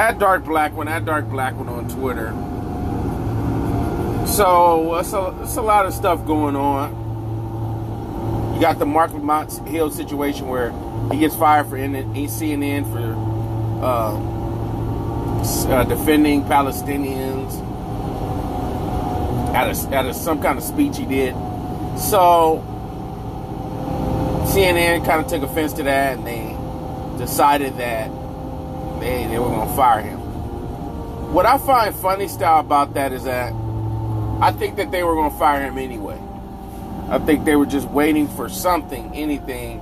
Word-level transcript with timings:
at 0.00 0.18
Dark 0.18 0.44
Black 0.46 0.74
one, 0.74 0.88
at 0.88 1.04
Dark 1.04 1.28
Black 1.28 1.54
one 1.56 1.68
on 1.68 1.86
Twitter. 1.86 2.30
So 4.26 4.96
it's 4.96 5.12
a, 5.12 5.38
it's 5.42 5.56
a 5.56 5.62
lot 5.62 5.84
of 5.84 5.92
stuff 5.92 6.24
going 6.24 6.56
on. 6.56 8.54
You 8.54 8.62
got 8.62 8.78
the 8.78 8.86
Marc 8.86 9.12
Lamont 9.12 9.52
Hill 9.68 9.90
situation 9.90 10.48
where 10.48 10.72
he 11.12 11.18
gets 11.18 11.36
fired 11.36 11.66
for 11.66 11.76
CNN 11.76 12.90
for 12.90 13.14
uh, 13.84 14.16
uh, 15.74 15.84
defending 15.84 16.44
Palestinians 16.44 17.52
at 19.54 19.66
a, 19.68 19.94
at 19.94 20.06
a, 20.06 20.14
some 20.14 20.40
kind 20.40 20.56
of 20.56 20.64
speech 20.64 20.96
he 20.96 21.04
did. 21.04 21.34
So 21.98 22.64
CNN 24.46 25.04
kind 25.04 25.22
of 25.22 25.26
took 25.26 25.42
offense 25.42 25.74
to 25.74 25.82
that, 25.82 26.16
and 26.16 26.26
they 26.26 26.56
decided 27.22 27.76
that 27.76 28.10
they 29.00 29.26
they 29.26 29.38
were 29.38 29.48
to 29.48 29.72
fire 29.74 30.02
him. 30.02 30.18
What 31.32 31.46
I 31.46 31.58
find 31.58 31.94
funny 31.94 32.28
style 32.28 32.60
about 32.60 32.94
that 32.94 33.12
is 33.12 33.24
that 33.24 33.52
I 34.40 34.52
think 34.52 34.76
that 34.76 34.90
they 34.90 35.02
were 35.02 35.14
to 35.28 35.36
fire 35.36 35.62
him 35.62 35.78
anyway. 35.78 36.18
I 37.08 37.18
think 37.18 37.44
they 37.44 37.56
were 37.56 37.66
just 37.66 37.88
waiting 37.88 38.28
for 38.28 38.48
something, 38.48 39.12
anything, 39.14 39.80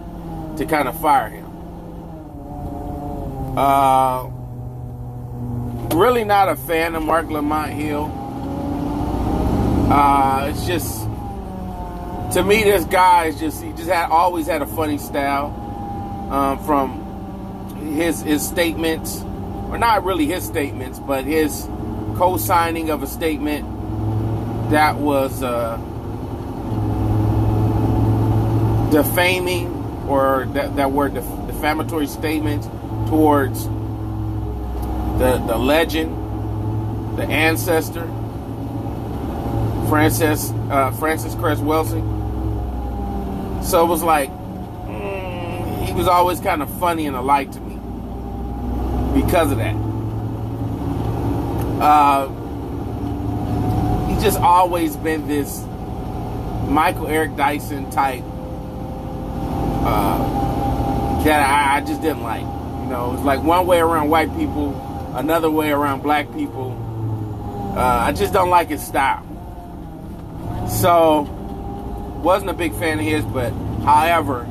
to 0.56 0.66
kind 0.66 0.88
of 0.88 1.00
fire 1.00 1.28
him. 1.28 1.46
Uh, 3.56 4.24
really 5.94 6.24
not 6.24 6.48
a 6.48 6.56
fan 6.56 6.94
of 6.94 7.02
Marc 7.02 7.28
Lamont 7.28 7.72
Hill. 7.72 8.12
Uh, 9.91 10.48
it's 10.50 10.66
just 10.66 11.08
to 12.32 12.42
me, 12.42 12.62
this 12.62 12.84
guy 12.84 13.27
is 13.27 13.41
just 13.41 13.62
he 13.62 13.70
just 13.72 13.88
had 13.88 14.10
always 14.10 14.46
had 14.46 14.60
a 14.60 14.66
funny 14.66 14.98
style 14.98 15.46
um, 16.30 16.58
from 16.64 17.07
his 17.92 18.23
his 18.23 18.47
statements, 18.47 19.23
or 19.70 19.78
not 19.78 20.05
really 20.05 20.27
his 20.27 20.45
statements, 20.45 20.98
but 20.98 21.24
his 21.24 21.66
co-signing 22.16 22.91
of 22.91 23.02
a 23.02 23.06
statement 23.06 23.64
that 24.70 24.97
was 24.97 25.42
uh, 25.42 25.77
defaming 28.91 29.75
or 30.08 30.47
that, 30.53 30.75
that 30.77 30.91
were 30.91 31.08
def- 31.08 31.47
defamatory 31.47 32.06
statements 32.06 32.67
towards 33.08 33.64
the 35.19 35.42
the 35.47 35.56
legend, 35.56 36.14
the 37.19 37.25
ancestor, 37.25 38.06
Frances 39.89 40.50
uh, 40.70 40.91
Frances 40.92 41.34
Cress. 41.34 41.58
So 41.58 41.67
it 43.84 43.89
was 43.89 44.02
like 44.02 44.30
mm, 44.30 45.86
he 45.86 45.92
was 45.92 46.08
always 46.08 46.41
kind 46.41 46.62
of 46.62 46.70
funny 46.78 47.06
and 47.06 47.17
alike 47.17 47.50
to 47.52 47.61
me 47.61 47.67
because 49.22 49.50
of 49.50 49.58
that. 49.58 49.74
Uh, 51.83 52.28
he's 54.08 54.22
just 54.22 54.38
always 54.38 54.97
been 54.97 55.27
this 55.27 55.64
Michael 56.69 57.06
Eric 57.08 57.36
Dyson 57.36 57.91
type 57.91 58.22
uh, 59.84 61.24
that 61.24 61.42
I, 61.42 61.78
I 61.78 61.80
just 61.80 62.00
didn't 62.00 62.22
like. 62.22 62.42
You 62.42 62.86
know, 62.91 63.14
it's 63.14 63.24
like 63.24 63.42
one 63.42 63.66
way 63.66 63.80
around 63.80 64.08
white 64.08 64.34
people, 64.36 64.74
another 65.14 65.50
way 65.50 65.70
around 65.70 66.02
black 66.02 66.33
people. 66.33 66.77
Uh, 67.77 67.80
I 67.80 68.12
just 68.12 68.33
don't 68.33 68.50
like 68.50 68.69
his 68.69 68.84
style. 68.84 69.24
So 70.69 71.22
wasn't 72.22 72.50
a 72.50 72.55
big 72.55 72.74
fan 72.74 72.98
of 72.98 73.05
his, 73.05 73.24
but 73.24 73.50
however, 73.84 74.46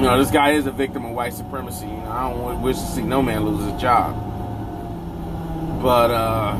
you 0.00 0.06
know, 0.06 0.18
this 0.18 0.30
guy 0.30 0.52
is 0.52 0.66
a 0.66 0.70
victim 0.70 1.04
of 1.04 1.12
white 1.12 1.34
supremacy. 1.34 1.84
You 1.84 1.92
know, 1.92 2.10
I 2.10 2.30
don't 2.30 2.62
wish 2.62 2.76
to 2.76 2.86
see 2.86 3.02
no 3.02 3.20
man 3.20 3.44
lose 3.44 3.70
his 3.70 3.78
job. 3.78 4.16
But 5.82 6.10
uh, 6.10 6.58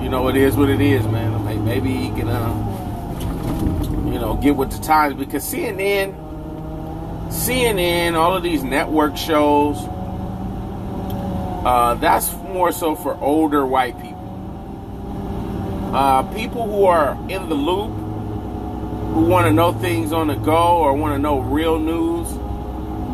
you 0.00 0.08
know, 0.08 0.28
it 0.28 0.36
is 0.36 0.54
what 0.54 0.70
it 0.70 0.80
is, 0.80 1.04
man. 1.08 1.64
Maybe 1.64 1.90
he 1.90 2.10
can, 2.10 2.28
uh, 2.28 4.08
you 4.08 4.20
know, 4.20 4.38
get 4.40 4.54
with 4.54 4.70
the 4.70 4.78
times 4.78 5.16
because 5.16 5.42
CNN, 5.44 6.14
CNN, 7.28 8.14
all 8.14 8.36
of 8.36 8.44
these 8.44 8.62
network 8.62 9.16
shows, 9.16 9.78
uh, 11.66 11.94
that's 11.94 12.32
more 12.34 12.70
so 12.70 12.94
for 12.94 13.16
older 13.16 13.66
white 13.66 14.00
people. 14.00 14.14
Uh, 15.92 16.22
people 16.34 16.70
who 16.70 16.84
are 16.84 17.14
in 17.28 17.48
the 17.48 17.54
loop, 17.56 17.90
who 19.12 19.22
want 19.22 19.48
to 19.48 19.52
know 19.52 19.72
things 19.72 20.12
on 20.12 20.28
the 20.28 20.36
go 20.36 20.76
or 20.76 20.94
want 20.94 21.12
to 21.14 21.18
know 21.18 21.40
real 21.40 21.80
news, 21.80 22.15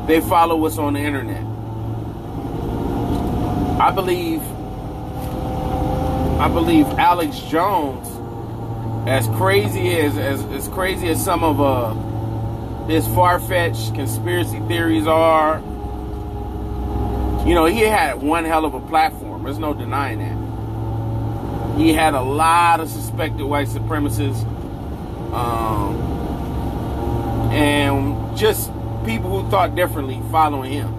they 0.07 0.21
follow 0.21 0.57
what's 0.57 0.79
on 0.79 0.95
the 0.95 1.01
internet. 1.01 1.45
I 3.81 3.91
believe, 3.91 4.43
I 6.41 6.49
believe 6.49 6.87
Alex 6.99 7.39
Jones, 7.41 8.09
as 9.09 9.27
crazy 9.37 9.97
as 9.99 10.17
as, 10.17 10.43
as 10.47 10.69
crazy 10.69 11.09
as 11.09 11.25
some 11.25 11.43
of 11.43 11.61
uh, 11.61 11.95
his 12.87 13.07
far-fetched 13.09 13.95
conspiracy 13.95 14.61
theories 14.61 15.07
are, 15.07 15.61
you 17.47 17.55
know, 17.55 17.65
he 17.65 17.81
had 17.81 18.23
one 18.23 18.45
hell 18.45 18.65
of 18.65 18.75
a 18.75 18.81
platform. 18.81 19.43
There's 19.43 19.59
no 19.59 19.75
denying 19.75 20.19
that. 20.19 20.37
He 21.79 21.93
had 21.93 22.15
a 22.15 22.23
lot 22.23 22.81
of 22.81 22.89
suspected 22.89 23.45
white 23.45 23.67
supremacists, 23.69 24.45
um, 25.33 25.97
and 27.51 28.37
just 28.37 28.71
people 29.05 29.31
who 29.41 29.51
thought 29.51 29.75
differently 29.75 30.21
following 30.31 30.73
him. 30.73 30.95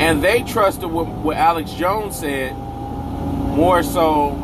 And 0.00 0.22
they 0.22 0.42
trusted 0.42 0.90
what, 0.90 1.06
what 1.06 1.36
Alex 1.36 1.72
Jones 1.72 2.16
said 2.18 2.56
more 2.56 3.82
so 3.82 4.36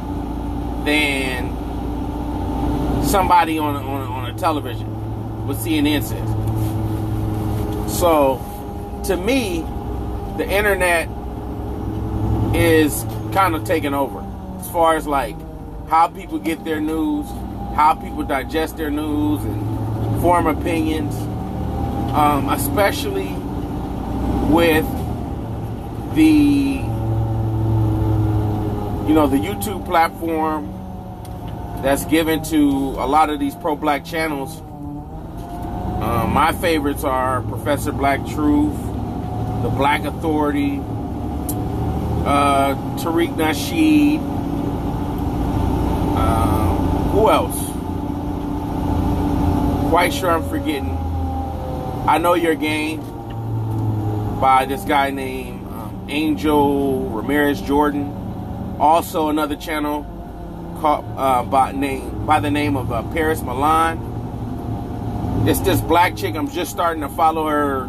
than 0.85 1.55
somebody 3.05 3.59
on, 3.59 3.77
on, 3.77 3.87
on 3.87 4.31
a 4.31 4.39
television, 4.39 4.87
what 5.47 5.57
CNN 5.59 6.03
says. 6.03 6.29
So, 7.99 8.41
to 9.05 9.17
me, 9.17 9.61
the 10.37 10.49
internet 10.49 11.09
is 12.55 13.05
kind 13.33 13.55
of 13.55 13.65
taking 13.65 13.95
over 13.95 14.21
as 14.59 14.69
far 14.71 14.97
as 14.97 15.07
like 15.07 15.37
how 15.89 16.09
people 16.09 16.39
get 16.39 16.65
their 16.65 16.81
news, 16.81 17.29
how 17.77 17.95
people 17.95 18.23
digest 18.25 18.77
their 18.77 18.91
news, 18.91 19.45
and 19.45 20.21
form 20.21 20.47
opinions, 20.47 21.15
um, 22.15 22.49
especially 22.51 23.33
with 24.53 24.87
the 26.15 26.81
you 29.09 29.15
know 29.15 29.27
the 29.27 29.37
YouTube 29.37 29.85
platform 29.85 30.71
that's 31.83 32.05
given 32.05 32.43
to 32.45 32.57
a 32.99 33.07
lot 33.07 33.31
of 33.31 33.41
these 33.41 33.55
pro-black 33.57 34.05
channels. 34.05 34.61
Um, 36.01 36.33
my 36.33 36.53
favorites 36.53 37.03
are 37.03 37.43
Professor 37.43 37.91
Black 37.91 38.21
Truth, 38.27 38.77
The 39.63 39.71
Black 39.71 40.05
Authority, 40.05 40.81
uh, 42.25 42.75
Tariq 42.99 43.35
Nasheed, 43.35 44.21
um, 46.17 46.77
who 47.11 47.29
else? 47.29 47.59
Quite 49.91 50.13
sure 50.13 50.31
I'm 50.31 50.49
forgetting. 50.49 51.04
I 52.07 52.19
know 52.19 52.35
your 52.35 52.55
game 52.55 53.01
by 54.39 54.67
this 54.67 54.85
guy 54.85 55.11
named 55.11 55.67
um, 55.69 56.07
Angel 56.11 57.09
Ramirez 57.09 57.63
Jordan. 57.63 58.77
Also, 58.79 59.31
another 59.31 59.57
channel 59.57 60.03
called 60.81 61.07
uh, 61.17 61.43
by 61.45 61.73
name 61.73 62.27
by 62.27 62.41
the 62.41 62.51
name 62.51 62.77
of 62.77 62.93
uh, 62.93 63.03
Paris 63.15 63.41
Milan. 63.41 64.13
It's 65.49 65.61
this 65.61 65.81
black 65.81 66.15
chick. 66.15 66.35
I'm 66.37 66.51
just 66.51 66.71
starting 66.71 67.01
to 67.01 67.09
follow 67.09 67.49
her. 67.49 67.85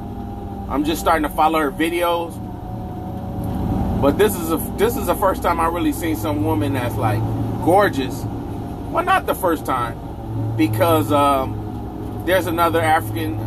I'm 0.69 0.85
just 0.85 1.01
starting 1.01 1.23
to 1.23 1.35
follow 1.35 1.59
her 1.59 1.71
videos. 1.71 2.41
But 4.01 4.17
this 4.17 4.33
is 4.33 4.49
a 4.49 4.57
this 4.77 4.95
is 4.95 5.07
the 5.07 5.15
first 5.15 5.43
time 5.43 5.59
I 5.59 5.67
really 5.67 5.91
seen 5.91 6.15
some 6.15 6.45
woman 6.45 6.71
that's 6.71 6.95
like 6.95 7.19
gorgeous. 7.65 8.23
Well, 8.91 9.03
not 9.03 9.25
the 9.25 9.35
first 9.35 9.65
time, 9.65 10.55
because 10.55 11.11
um, 11.11 12.23
there's 12.25 12.47
another 12.47 12.79
African, 12.81 13.37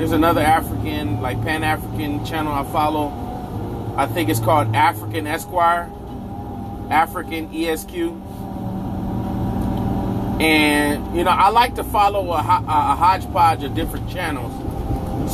there's 0.00 0.12
another 0.12 0.40
African 0.40 1.20
like 1.20 1.42
Pan 1.42 1.62
African 1.62 2.24
channel 2.24 2.54
I 2.54 2.64
follow. 2.72 3.94
I 3.98 4.06
think 4.06 4.30
it's 4.30 4.40
called 4.40 4.74
African 4.74 5.26
Esquire, 5.26 5.90
African 6.88 7.54
ESQ. 7.54 7.92
And 10.40 11.14
you 11.14 11.22
know, 11.22 11.30
I 11.30 11.50
like 11.50 11.74
to 11.74 11.84
follow 11.84 12.30
a, 12.30 12.38
a 12.38 12.96
hodgepodge 12.96 13.62
of 13.62 13.74
different 13.74 14.08
channels, 14.08 14.50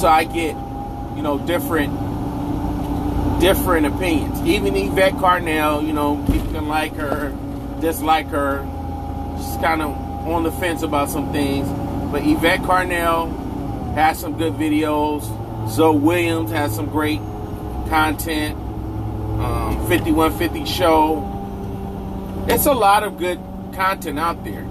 so 0.01 0.09
I 0.09 0.25
get 0.25 0.57
you 1.15 1.23
know 1.23 1.39
different 1.47 1.93
different 3.39 3.87
opinions. 3.87 4.41
Even 4.41 4.75
Yvette 4.75 5.13
Carnell, 5.13 5.87
you 5.87 5.93
know, 5.93 6.17
people 6.27 6.51
can 6.53 6.67
like 6.67 6.97
her, 6.97 7.31
dislike 7.81 8.27
her. 8.31 8.67
She's 9.37 9.59
kind 9.59 9.81
of 9.81 9.91
on 10.27 10.43
the 10.43 10.51
fence 10.51 10.83
about 10.83 11.09
some 11.09 11.31
things. 11.31 11.69
But 12.11 12.27
Yvette 12.27 12.63
Carnell 12.63 13.46
has 13.97 14.21
some 14.21 14.37
good 14.37 14.53
videos. 14.53 15.23
Zoe 15.71 15.97
Williams 15.97 16.51
has 16.51 16.75
some 16.75 16.87
great 16.87 17.19
content, 17.89 18.55
um, 18.55 19.87
5150 19.89 20.67
show. 20.67 22.45
It's 22.47 22.67
a 22.67 22.73
lot 22.73 23.05
of 23.05 23.19
good 23.19 23.41
content 23.73 24.19
out 24.19 24.45
there. 24.45 24.67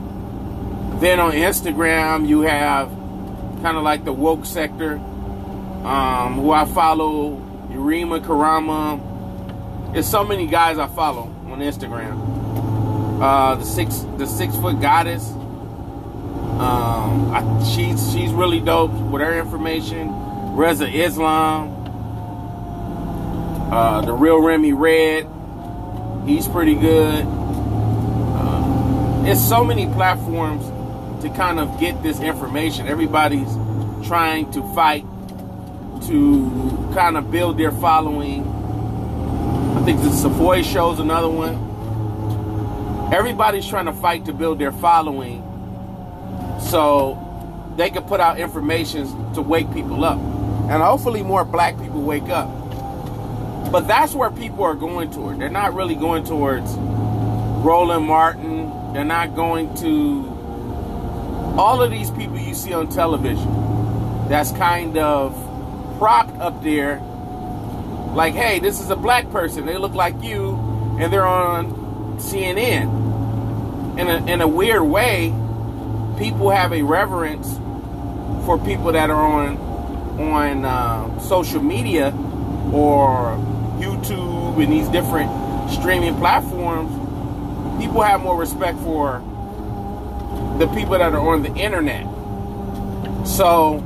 Then 0.99 1.19
on 1.19 1.31
Instagram, 1.31 2.27
you 2.27 2.41
have 2.41 2.87
kind 3.63 3.77
of 3.77 3.83
like 3.83 4.05
the 4.05 4.13
woke 4.13 4.45
sector, 4.45 4.93
um, 4.93 6.35
who 6.35 6.51
I 6.51 6.65
follow, 6.65 7.37
Yurima 7.71 8.23
Karama. 8.23 9.01
There's 9.91 10.07
so 10.07 10.23
many 10.23 10.45
guys 10.45 10.77
I 10.77 10.87
follow 10.87 11.23
on 11.47 11.59
Instagram. 11.61 13.21
Uh, 13.21 13.55
the 13.55 13.65
six 13.65 14.05
the 14.17 14.27
six 14.27 14.55
foot 14.55 14.79
goddess. 14.79 15.33
Um, 16.59 17.31
I, 17.33 17.63
she's 17.65 18.13
she's 18.13 18.31
really 18.31 18.61
dope 18.61 18.91
with 18.91 19.21
her 19.21 19.37
information. 19.37 20.55
Reza 20.55 20.87
Islam, 20.87 21.67
uh, 23.73 23.99
the 23.99 24.13
real 24.13 24.41
Remy 24.41 24.71
Red, 24.71 25.27
he's 26.25 26.47
pretty 26.47 26.75
good. 26.75 27.25
Uh, 27.27 29.23
it's 29.25 29.45
so 29.45 29.65
many 29.65 29.85
platforms 29.87 30.63
to 31.23 31.29
kind 31.31 31.59
of 31.59 31.77
get 31.77 32.01
this 32.01 32.21
information. 32.21 32.87
Everybody's 32.87 33.53
trying 34.07 34.49
to 34.53 34.63
fight 34.73 35.03
to 36.07 36.91
kind 36.93 37.17
of 37.17 37.31
build 37.31 37.57
their 37.57 37.73
following. 37.73 38.47
I 39.75 39.81
think 39.83 40.01
the 40.01 40.09
Savoy 40.11 40.61
show's 40.61 41.01
another 41.01 41.29
one. 41.29 43.13
Everybody's 43.13 43.67
trying 43.67 43.87
to 43.87 43.93
fight 43.93 44.23
to 44.25 44.33
build 44.33 44.57
their 44.57 44.71
following 44.71 45.43
so 46.59 47.21
they 47.75 47.89
can 47.89 48.03
put 48.03 48.19
out 48.19 48.39
information 48.39 49.33
to 49.33 49.41
wake 49.41 49.71
people 49.73 50.03
up. 50.03 50.19
And 50.19 50.81
hopefully 50.81 51.23
more 51.23 51.45
black 51.45 51.77
people 51.79 52.01
wake 52.01 52.29
up. 52.29 52.49
But 53.71 53.87
that's 53.87 54.13
where 54.13 54.31
people 54.31 54.63
are 54.63 54.75
going 54.75 55.11
toward. 55.11 55.39
They're 55.39 55.49
not 55.49 55.73
really 55.73 55.95
going 55.95 56.23
towards 56.23 56.71
Roland 56.75 58.05
Martin. 58.05 58.93
They're 58.93 59.03
not 59.03 59.35
going 59.35 59.75
to 59.75 60.31
all 61.57 61.81
of 61.81 61.89
these 61.89 62.11
people 62.11 62.37
you 62.37 62.53
see 62.53 62.73
on 62.73 62.89
television 62.89 64.27
that's 64.27 64.51
kind 64.51 64.97
of 64.97 65.33
propped 65.97 66.37
up 66.39 66.61
there 66.63 66.99
like, 68.15 68.33
hey, 68.33 68.59
this 68.59 68.79
is 68.79 68.89
a 68.89 68.95
black 68.95 69.29
person. 69.29 69.65
They 69.65 69.77
look 69.77 69.93
like 69.93 70.21
you, 70.23 70.55
and 70.99 71.11
they're 71.11 71.27
on 71.27 72.17
CNN. 72.19 73.03
In 73.99 74.07
a, 74.09 74.25
in 74.25 74.41
a 74.41 74.47
weird 74.47 74.83
way, 74.83 75.33
people 76.17 76.49
have 76.49 76.73
a 76.73 76.81
reverence 76.81 77.57
for 78.45 78.57
people 78.57 78.91
that 78.91 79.09
are 79.09 79.21
on 79.21 79.57
on 80.19 80.63
uh, 80.63 81.19
social 81.19 81.61
media 81.61 82.07
or 82.71 83.35
YouTube 83.79 84.63
and 84.63 84.71
these 84.71 84.87
different 84.89 85.29
streaming 85.71 86.15
platforms. 86.15 86.91
People 87.81 88.01
have 88.01 88.21
more 88.21 88.39
respect 88.39 88.77
for 88.79 89.19
the 90.57 90.67
people 90.67 90.97
that 90.97 91.13
are 91.13 91.19
on 91.19 91.43
the 91.43 91.53
internet. 91.55 92.05
So 93.27 93.83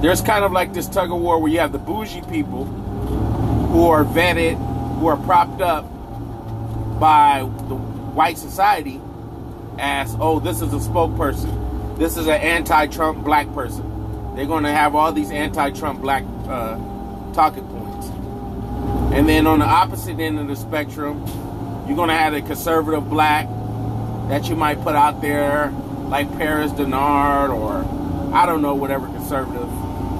there's 0.00 0.20
kind 0.20 0.44
of 0.44 0.52
like 0.52 0.72
this 0.72 0.86
tug 0.88 1.10
of 1.10 1.20
war 1.20 1.40
where 1.40 1.50
you 1.50 1.58
have 1.58 1.72
the 1.72 1.78
bougie 1.78 2.22
people 2.30 2.66
who 2.66 3.88
are 3.88 4.04
vetted, 4.04 4.56
who 4.98 5.08
are 5.08 5.16
propped 5.16 5.60
up 5.60 5.84
by 7.00 7.40
the 7.40 7.74
white 7.74 8.38
society 8.38 9.00
as, 9.78 10.16
oh, 10.20 10.40
this 10.40 10.60
is 10.60 10.72
a 10.72 10.78
spokesperson. 10.78 11.98
This 11.98 12.16
is 12.16 12.26
an 12.26 12.40
anti-Trump 12.40 13.24
black 13.24 13.52
person. 13.54 14.34
They're 14.34 14.46
going 14.46 14.64
to 14.64 14.72
have 14.72 14.94
all 14.94 15.12
these 15.12 15.30
anti-Trump 15.30 16.00
black 16.00 16.24
uh, 16.48 16.76
talking 17.32 17.66
points. 17.66 18.08
And 19.14 19.28
then 19.28 19.46
on 19.46 19.60
the 19.60 19.64
opposite 19.64 20.20
end 20.20 20.38
of 20.38 20.48
the 20.48 20.56
spectrum, 20.56 21.24
you're 21.86 21.96
going 21.96 22.08
to 22.08 22.14
have 22.14 22.34
a 22.34 22.42
conservative 22.42 23.08
black 23.08 23.48
that 24.28 24.48
you 24.48 24.56
might 24.56 24.82
put 24.82 24.94
out 24.94 25.22
there, 25.22 25.70
like 26.08 26.30
Paris 26.36 26.72
Dennard 26.72 27.50
or 27.50 27.84
I 28.34 28.44
don't 28.44 28.60
know, 28.60 28.74
whatever 28.74 29.06
conservative 29.06 29.68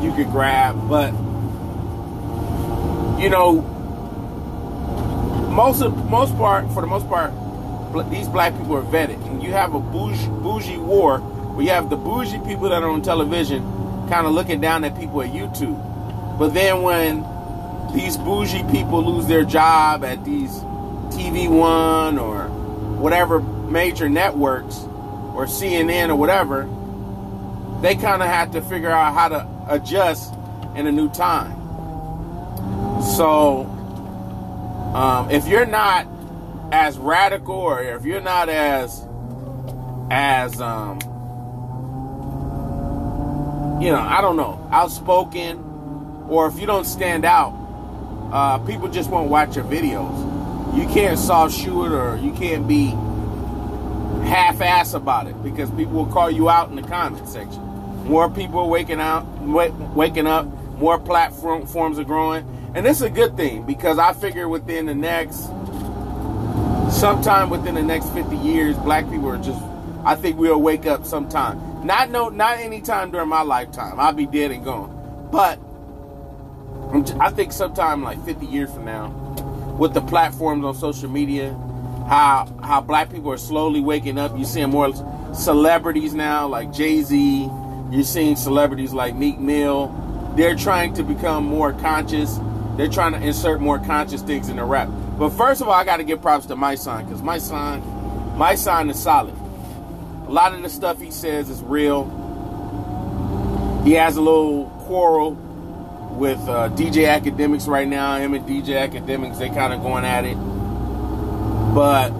you 0.02 0.12
could 0.14 0.30
grab. 0.30 0.88
But 0.88 1.12
you 3.20 3.28
know, 3.28 3.60
most 5.50 5.82
of 5.82 6.08
most 6.08 6.36
part, 6.36 6.70
for 6.72 6.80
the 6.80 6.86
most 6.86 7.08
part, 7.08 7.32
these 8.04 8.28
black 8.28 8.56
people 8.56 8.76
are 8.76 8.82
vetted, 8.82 9.24
and 9.26 9.42
you 9.42 9.52
have 9.52 9.74
a 9.74 9.80
bougie, 9.80 10.26
bougie 10.26 10.78
war 10.78 11.18
where 11.18 11.64
you 11.64 11.70
have 11.70 11.90
the 11.90 11.96
bougie 11.96 12.38
people 12.40 12.68
that 12.68 12.82
are 12.82 12.90
on 12.90 13.02
television, 13.02 13.62
kind 14.08 14.26
of 14.26 14.32
looking 14.32 14.60
down 14.60 14.84
at 14.84 14.98
people 14.98 15.22
at 15.22 15.30
YouTube. 15.30 16.38
But 16.38 16.54
then 16.54 16.82
when 16.82 17.24
these 17.94 18.16
bougie 18.16 18.64
people 18.70 19.02
lose 19.04 19.26
their 19.26 19.44
job 19.44 20.04
at 20.04 20.24
these 20.24 20.50
TV 21.10 21.48
One 21.48 22.18
or 22.18 22.48
whatever 22.98 23.40
major 23.40 24.08
networks 24.08 24.76
or 25.34 25.46
CNN 25.46 26.10
or 26.10 26.16
whatever, 26.16 26.68
they 27.80 27.94
kind 27.94 28.22
of 28.22 28.28
have 28.28 28.52
to 28.52 28.62
figure 28.62 28.90
out 28.90 29.14
how 29.14 29.28
to 29.28 29.48
adjust 29.68 30.34
in 30.74 30.86
a 30.86 30.92
new 30.92 31.08
time. 31.10 31.54
So, 33.16 33.64
um, 34.94 35.30
if 35.30 35.46
you're 35.46 35.66
not 35.66 36.06
as 36.72 36.98
radical 36.98 37.54
or 37.54 37.82
if 37.82 38.04
you're 38.04 38.20
not 38.20 38.48
as 38.48 39.04
as 40.10 40.60
um, 40.60 40.98
you 43.80 43.90
know, 43.90 44.00
I 44.00 44.20
don't 44.20 44.36
know, 44.36 44.66
outspoken, 44.72 45.58
or 46.28 46.46
if 46.48 46.58
you 46.58 46.66
don't 46.66 46.86
stand 46.86 47.24
out, 47.24 47.52
uh, 48.32 48.58
people 48.58 48.88
just 48.88 49.10
won't 49.10 49.30
watch 49.30 49.54
your 49.56 49.64
videos. 49.64 50.76
You 50.76 50.86
can't 50.88 51.18
soft 51.18 51.54
shoot 51.54 51.92
or 51.92 52.16
you 52.16 52.32
can't 52.32 52.66
be 52.66 52.88
half-ass 54.26 54.94
about 54.94 55.26
it 55.26 55.40
because 55.42 55.70
people 55.70 55.92
will 55.92 56.06
call 56.06 56.30
you 56.30 56.48
out 56.48 56.70
in 56.70 56.76
the 56.76 56.82
comment 56.82 57.28
section. 57.28 57.62
More 58.06 58.30
people 58.30 58.60
are 58.60 58.66
waking 58.66 59.00
out, 59.00 59.24
waking 59.42 60.26
up. 60.26 60.46
More 60.78 60.98
platform 60.98 61.66
forms 61.66 61.98
are 61.98 62.04
growing, 62.04 62.44
and 62.74 62.84
this 62.84 62.98
is 62.98 63.02
a 63.02 63.10
good 63.10 63.34
thing 63.34 63.62
because 63.62 63.98
I 63.98 64.12
figure 64.12 64.46
within 64.46 64.84
the 64.84 64.94
next, 64.94 65.48
sometime 66.90 67.50
within 67.50 67.74
the 67.74 67.82
next 67.82 68.10
50 68.10 68.36
years, 68.36 68.76
black 68.78 69.08
people 69.10 69.28
are 69.28 69.38
just. 69.38 69.62
I 70.04 70.14
think 70.14 70.38
we'll 70.38 70.60
wake 70.60 70.86
up 70.86 71.04
sometime. 71.04 71.84
Not 71.84 72.10
no, 72.10 72.28
not 72.28 72.58
anytime 72.58 73.10
during 73.10 73.28
my 73.28 73.42
lifetime. 73.42 73.98
I'll 73.98 74.12
be 74.12 74.26
dead 74.26 74.52
and 74.52 74.64
gone. 74.64 75.28
But 75.32 75.58
I 77.20 77.30
think 77.30 77.52
sometime 77.52 78.02
like 78.02 78.24
50 78.24 78.46
years 78.46 78.72
from 78.72 78.84
now, 78.84 79.08
with 79.78 79.94
the 79.94 80.00
platforms 80.00 80.64
on 80.64 80.74
social 80.74 81.10
media, 81.10 81.52
how 82.08 82.46
how 82.62 82.80
black 82.80 83.10
people 83.10 83.32
are 83.32 83.36
slowly 83.38 83.80
waking 83.80 84.18
up. 84.18 84.36
You're 84.36 84.46
seeing 84.46 84.70
more 84.70 84.92
celebrities 85.34 86.14
now, 86.14 86.46
like 86.46 86.72
Jay 86.72 87.02
Z. 87.02 87.50
You're 87.90 88.04
seeing 88.04 88.36
celebrities 88.36 88.92
like 88.92 89.14
Meek 89.14 89.38
Mill. 89.38 89.94
They're 90.36 90.56
trying 90.56 90.94
to 90.94 91.02
become 91.02 91.44
more 91.44 91.72
conscious. 91.72 92.38
They're 92.76 92.88
trying 92.88 93.12
to 93.12 93.20
insert 93.20 93.60
more 93.60 93.78
conscious 93.78 94.22
things 94.22 94.48
in 94.48 94.56
the 94.56 94.64
rap. 94.64 94.88
But 95.18 95.30
first 95.30 95.62
of 95.62 95.68
all, 95.68 95.74
I 95.74 95.84
got 95.84 95.96
to 95.96 96.04
give 96.04 96.20
props 96.20 96.46
to 96.46 96.56
my 96.56 96.74
son 96.74 97.04
because 97.04 97.22
my 97.22 97.38
son, 97.38 98.36
my 98.36 98.54
son 98.54 98.90
is 98.90 99.02
solid. 99.02 99.34
A 100.26 100.30
lot 100.30 100.52
of 100.52 100.62
the 100.62 100.68
stuff 100.68 101.00
he 101.00 101.10
says 101.10 101.48
is 101.48 101.62
real. 101.62 102.04
He 103.84 103.92
has 103.92 104.16
a 104.16 104.20
little 104.20 104.66
quarrel 104.86 105.32
with 106.16 106.38
uh, 106.48 106.68
DJ 106.70 107.06
Akademiks 107.06 107.66
right 107.66 107.88
now. 107.88 108.18
Him 108.18 108.34
and 108.34 108.46
DJ 108.46 108.88
Akademiks, 108.88 109.38
they 109.38 109.48
kind 109.48 109.72
of 109.72 109.80
going 109.80 110.04
at 110.04 110.24
it. 110.24 110.36
But 111.74 112.10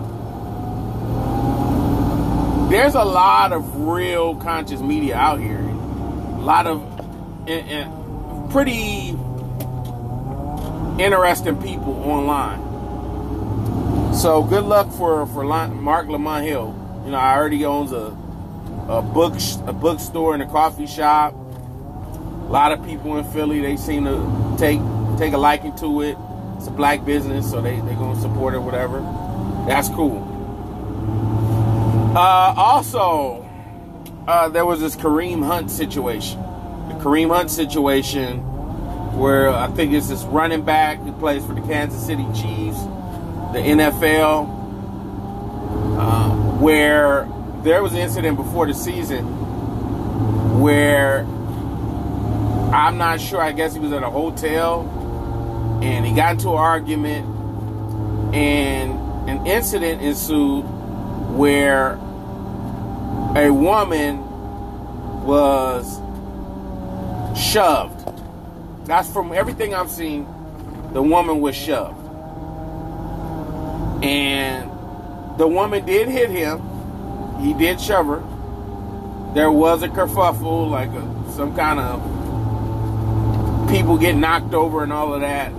there's 2.71 2.95
a 2.95 3.05
lot 3.05 3.53
of 3.53 3.77
real 3.81 4.37
conscious 4.37 4.81
media 4.81 5.17
out 5.17 5.39
here. 5.39 5.61
A 5.61 6.41
lot 6.41 6.67
of 6.67 6.83
and, 7.49 7.69
and 7.69 8.51
pretty 8.51 9.11
interesting 11.03 11.61
people 11.63 11.93
online. 12.05 12.66
So 14.17 14.43
good 14.43 14.65
luck 14.65 14.91
for 14.93 15.27
for 15.27 15.45
Marc 15.45 16.09
Lamont 16.09 16.47
Hill. 16.47 16.75
You 17.05 17.11
know, 17.11 17.19
I 17.19 17.37
already 17.37 17.67
owns 17.67 17.93
a 17.93 18.17
a 18.89 19.03
book 19.03 19.35
a 19.67 19.75
bookstore 19.75 20.33
and 20.33 20.43
a 20.43 20.47
coffee 20.47 20.87
shop. 20.87 21.35
A 21.35 22.51
lot 22.51 22.73
of 22.73 22.83
people 22.87 23.19
in 23.19 23.25
Philly 23.27 23.61
they 23.61 23.77
seem 23.77 24.05
to 24.05 24.57
take 24.57 24.81
take 25.19 25.35
a 25.35 25.39
liking 25.39 25.77
to 25.77 26.01
it. 26.01 26.17
It's 26.57 26.67
a 26.67 26.71
black 26.71 27.05
business, 27.05 27.51
so 27.51 27.61
they 27.61 27.77
they 27.81 27.95
gonna 27.95 28.19
support 28.19 28.55
it, 28.55 28.59
whatever. 28.59 29.01
That's 29.69 29.91
cool. 29.91 30.23
Uh, 32.17 32.55
also, 32.57 33.47
uh, 34.27 34.49
there 34.49 34.65
was 34.65 34.81
this 34.81 34.97
Kareem 34.97 35.45
Hunt 35.45 35.71
situation. 35.71 36.41
The 36.89 36.95
Kareem 36.95 37.29
Hunt 37.29 37.51
situation, 37.51 38.39
where 39.19 39.51
I 39.51 39.67
think 39.69 39.93
it's 39.93 40.09
this 40.09 40.23
running 40.23 40.63
back 40.63 41.01
who 41.01 41.13
plays 41.13 41.45
for 41.45 41.53
the 41.53 41.61
Kansas 41.61 42.05
City 42.07 42.25
Chiefs, 42.35 42.79
the 43.53 43.59
NFL, 43.59 44.49
uh, 45.99 46.31
where 46.59 47.29
there 47.63 47.83
was 47.83 47.93
an 47.93 47.99
incident 47.99 48.37
before 48.37 48.67
the 48.67 48.75
season 48.75 49.25
where 50.61 51.21
I'm 52.73 52.99
not 52.99 53.21
sure. 53.21 53.41
I 53.41 53.53
guess 53.53 53.75
he 53.75 53.81
was 53.81 53.93
at 53.93 54.03
a 54.03 54.11
hotel 54.11 55.81
and 55.83 56.07
he 56.07 56.15
got 56.15 56.33
into 56.33 56.49
an 56.49 56.57
argument, 56.57 57.27
and 58.35 59.29
an 59.29 59.47
incident 59.47 60.03
ensued 60.03 60.63
where 61.37 61.93
a 63.37 63.51
woman 63.51 64.25
was 65.25 66.01
shoved. 67.39 67.93
That's 68.87 69.13
from 69.13 69.33
everything 69.33 69.75
I've 69.75 69.91
seen. 69.91 70.27
The 70.93 71.03
woman 71.03 71.41
was 71.41 71.55
shoved. 71.55 71.96
And 74.03 74.71
the 75.39 75.47
woman 75.47 75.85
did 75.85 76.09
hit 76.09 76.31
him. 76.31 76.61
He 77.41 77.55
did 77.55 77.81
shove 77.81 78.07
her. 78.07 78.23
There 79.35 79.53
was 79.53 79.83
a 79.83 79.89
kerfuffle, 79.89 80.71
like 80.71 80.91
a, 80.91 81.33
some 81.33 81.55
kind 81.55 81.79
of 81.79 83.71
people 83.71 83.99
get 83.99 84.17
knocked 84.17 84.55
over 84.55 84.83
and 84.83 84.93
all 84.93 85.15
of 85.15 85.21
that. 85.21 85.51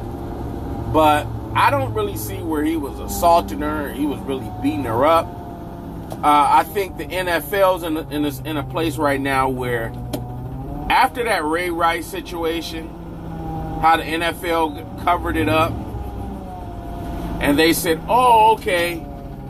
But 0.91 1.27
I 1.53 1.69
don't 1.69 1.93
really 1.93 2.17
see 2.17 2.37
where 2.37 2.63
he 2.63 2.75
was 2.77 2.99
assaulting 2.99 3.59
her. 3.59 3.91
He 3.91 4.05
was 4.05 4.19
really 4.21 4.49
beating 4.61 4.85
her 4.85 5.05
up. 5.05 5.27
Uh, 6.11 6.19
I 6.23 6.63
think 6.63 6.97
the 6.97 7.05
NFL's 7.05 7.83
in 7.83 7.97
a, 7.97 8.09
in, 8.09 8.25
a, 8.25 8.49
in 8.49 8.57
a 8.57 8.63
place 8.63 8.97
right 8.97 9.19
now 9.19 9.49
where 9.49 9.91
after 10.89 11.23
that 11.25 11.43
Ray 11.43 11.69
Rice 11.69 12.07
situation, 12.07 12.87
how 13.81 13.97
the 13.97 14.03
NFL 14.03 15.03
covered 15.03 15.37
it 15.37 15.49
up, 15.49 15.73
and 17.39 17.57
they 17.57 17.73
said, 17.73 17.99
"Oh, 18.07 18.53
okay, 18.53 18.97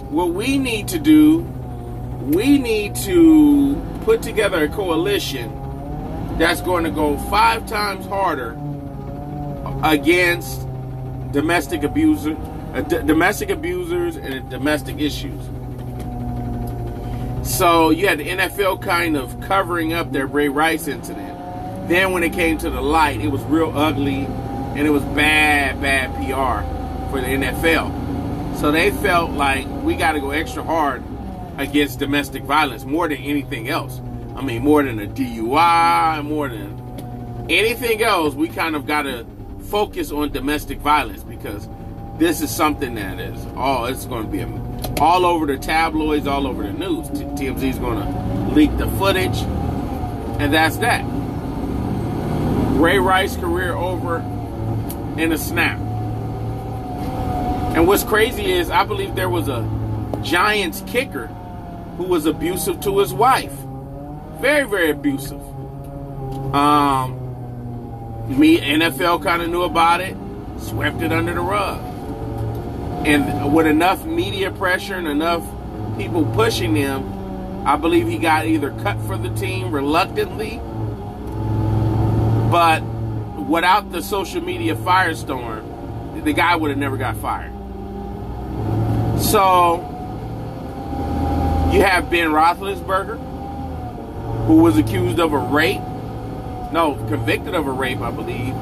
what 0.10 0.34
we 0.34 0.58
need 0.58 0.88
to 0.90 1.00
do, 1.00 1.40
we 2.22 2.58
need 2.58 2.96
to 2.96 3.76
put 4.04 4.22
together 4.22 4.64
a 4.64 4.68
coalition 4.68 5.52
that's 6.38 6.62
going 6.62 6.84
to 6.84 6.92
go 6.92 7.18
five 7.30 7.66
times 7.66 8.06
harder 8.06 8.58
against 9.84 10.68
domestic 11.32 11.84
abuser, 11.84 12.36
uh, 12.74 12.82
domestic 12.82 13.50
abusers, 13.50 14.18
and 14.18 14.50
domestic 14.50 15.00
issues." 15.00 15.42
So 17.44 17.92
you 17.92 18.08
had 18.08 18.20
the 18.20 18.28
NFL 18.28 18.82
kind 18.82 19.16
of 19.16 19.40
covering 19.42 19.94
up 19.94 20.12
their 20.12 20.28
Ray 20.28 20.50
Rice 20.50 20.90
incident. 20.90 21.38
Then 21.88 22.12
when 22.12 22.24
it 22.24 22.34
came 22.34 22.58
to 22.58 22.70
the 22.70 22.82
light, 22.82 23.22
it 23.22 23.30
was 23.30 23.42
real 23.44 23.72
ugly 23.74 24.26
and 24.76 24.86
it 24.86 24.90
was 24.90 25.04
bad, 25.04 25.82
bad 25.82 26.14
PR 26.18 26.77
for 27.10 27.22
the 27.22 27.28
NFL. 27.28 28.58
So 28.58 28.72
they 28.72 28.92
felt 28.92 29.32
like 29.32 29.68
we 29.84 29.96
got 29.96 30.14
to 30.14 30.20
go 30.20 30.32
extra 30.32 30.64
hard 30.64 31.04
against 31.58 32.00
domestic 32.00 32.44
violence 32.44 32.86
more 32.86 33.08
than 33.08 33.18
anything 33.18 33.70
else. 33.70 34.00
I 34.36 34.42
mean, 34.42 34.62
more 34.62 34.84
than 34.84 35.00
a 35.00 35.08
DUI, 35.08 36.24
more 36.24 36.50
than 36.50 37.46
anything 37.50 38.02
else, 38.04 38.34
we 38.34 38.48
kind 38.50 38.76
of 38.76 38.86
got 38.86 39.04
to 39.04 39.26
focus 39.70 40.12
on 40.12 40.32
domestic 40.32 40.80
violence 40.80 41.24
because 41.24 41.68
this 42.18 42.42
is 42.42 42.56
something 42.56 42.96
that 42.96 43.20
is 43.20 43.46
oh, 43.56 43.86
it's 43.86 44.06
going 44.06 44.26
to 44.26 44.32
be 44.32 44.42
all 45.00 45.26
over 45.26 45.46
the 45.46 45.58
tabloids, 45.58 46.28
all 46.28 46.48
over 46.48 46.64
the 46.64 46.74
news. 46.74 47.08
TMZ 47.10 47.64
is 47.64 47.78
going 47.80 48.00
to 48.02 48.54
leak 48.54 48.76
the 48.78 48.88
footage, 48.92 49.38
and 50.40 50.54
that's 50.54 50.78
that. 50.78 51.04
Ray 52.80 53.00
Rice 53.00 53.36
career 53.36 53.74
over 53.74 54.18
in 55.20 55.32
a 55.32 55.38
snap. 55.38 55.80
And 57.78 57.86
what's 57.86 58.04
crazy 58.04 58.52
is 58.52 58.72
I 58.72 58.84
believe 58.86 59.14
there 59.14 59.30
was 59.30 59.48
a 59.50 59.62
Giants 60.24 60.84
kicker 60.88 61.28
who 61.98 62.06
was 62.06 62.26
abusive 62.26 62.80
to 62.80 62.98
his 62.98 63.14
wife. 63.14 63.54
Very, 64.42 64.68
very 64.68 64.90
abusive. 64.90 65.40
Um, 66.56 67.14
me, 68.36 68.58
NFL 68.58 69.22
kind 69.22 69.44
of 69.44 69.50
knew 69.50 69.62
about 69.62 70.02
it, 70.02 70.18
swept 70.58 71.04
it 71.04 71.12
under 71.12 71.36
the 71.36 71.40
rug. 71.40 71.80
And 73.06 73.54
with 73.54 73.68
enough 73.68 74.04
media 74.06 74.50
pressure 74.50 74.96
and 74.96 75.08
enough 75.08 75.44
people 76.00 76.26
pushing 76.34 76.76
him, 76.76 77.64
I 77.64 77.76
believe 77.76 78.08
he 78.08 78.18
got 78.18 78.48
either 78.48 78.72
cut 78.82 79.00
for 79.06 79.18
the 79.18 79.30
team 79.36 79.72
reluctantly, 79.72 80.58
but 82.50 82.80
without 83.48 83.92
the 83.92 84.02
social 84.02 84.42
media 84.42 84.76
firestorm, 84.76 86.24
the 86.24 86.34
guy 86.34 86.56
would 86.56 86.72
have 86.72 86.80
never 86.80 86.98
got 86.98 87.16
fired. 87.18 87.54
So 89.20 89.78
you 91.74 91.82
have 91.82 92.10
Ben 92.10 92.30
Roethlisberger, 92.30 93.18
who 94.46 94.58
was 94.58 94.78
accused 94.78 95.20
of 95.20 95.34
a 95.34 95.38
rape, 95.38 95.82
no, 96.72 96.96
convicted 97.08 97.56
of 97.56 97.68
a 97.68 97.72
rape, 97.72 98.00
I 98.00 98.12
believe, 98.12 98.54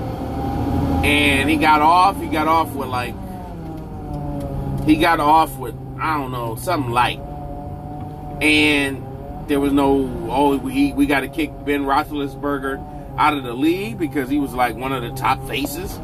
and 1.03 1.50
he 1.50 1.57
got 1.57 1.81
off. 1.81 2.19
He 2.19 2.27
got 2.27 2.47
off 2.47 2.71
with 2.74 2.88
like, 2.88 3.13
he 4.85 4.95
got 4.95 5.19
off 5.19 5.55
with 5.57 5.75
I 6.00 6.17
don't 6.17 6.31
know 6.31 6.55
something 6.55 6.91
light, 6.91 7.19
and 8.41 9.03
there 9.47 9.59
was 9.59 9.74
no 9.74 10.27
oh 10.29 10.57
we 10.57 10.93
we 10.93 11.05
got 11.05 11.19
to 11.21 11.27
kick 11.27 11.51
Ben 11.65 11.83
Roethlisberger 11.83 13.17
out 13.17 13.38
of 13.38 13.43
the 13.43 13.53
league 13.53 13.97
because 13.97 14.29
he 14.29 14.39
was 14.39 14.53
like 14.53 14.75
one 14.75 14.91
of 14.91 15.03
the 15.03 15.12
top 15.12 15.45
faces 15.47 16.00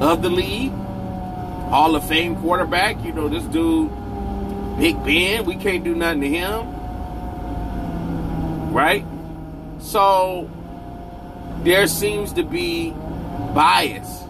of 0.00 0.22
the 0.22 0.30
league. 0.30 0.72
Hall 1.72 1.96
of 1.96 2.06
Fame 2.06 2.36
quarterback. 2.36 3.02
You 3.02 3.12
know, 3.12 3.30
this 3.30 3.44
dude, 3.44 3.90
Big 4.78 5.02
Ben, 5.02 5.46
we 5.46 5.56
can't 5.56 5.82
do 5.82 5.94
nothing 5.94 6.20
to 6.20 6.28
him. 6.28 6.68
Right? 8.74 9.06
So 9.80 10.50
there 11.62 11.86
seems 11.86 12.34
to 12.34 12.42
be 12.42 12.90
bias 13.54 14.22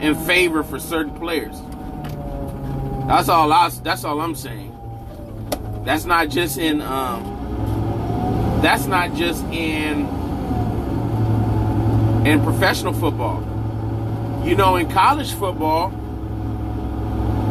in 0.00 0.16
favor 0.26 0.64
for 0.64 0.80
certain 0.80 1.16
players. 1.16 1.56
That's 3.06 3.28
all 3.28 3.52
I 3.52 3.68
that's 3.84 4.02
all 4.02 4.20
I'm 4.20 4.34
saying. 4.34 4.74
That's 5.84 6.06
not 6.06 6.28
just 6.28 6.58
in 6.58 6.82
um 6.82 8.58
that's 8.62 8.86
not 8.86 9.14
just 9.14 9.44
in 9.44 10.08
in 12.26 12.42
professional 12.42 12.94
football. 12.94 13.44
You 14.44 14.56
know, 14.56 14.74
in 14.74 14.90
college 14.90 15.32
football, 15.34 15.92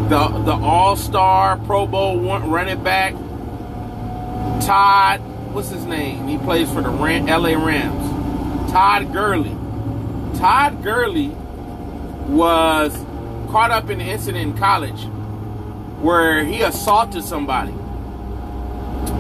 the 0.09 0.27
the 0.45 0.53
All 0.53 0.95
Star 0.95 1.57
Pro 1.57 1.85
Bowl 1.85 2.19
running 2.19 2.83
back 2.83 3.13
Todd, 4.61 5.21
what's 5.53 5.69
his 5.69 5.85
name? 5.85 6.27
He 6.27 6.37
plays 6.37 6.69
for 6.69 6.81
the 6.81 6.89
L.A. 6.89 7.57
Rams. 7.57 8.71
Todd 8.71 9.13
Gurley. 9.13 9.55
Todd 10.37 10.83
Gurley 10.83 11.29
was 12.27 12.93
caught 13.49 13.71
up 13.71 13.89
in 13.89 14.01
an 14.01 14.07
incident 14.07 14.51
in 14.51 14.57
college 14.57 15.05
where 16.01 16.43
he 16.43 16.63
assaulted 16.63 17.23
somebody. 17.23 17.73